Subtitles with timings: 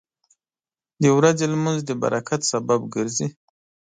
[1.01, 3.27] •د ورځې لمونځ د برکت سبب ګرځي.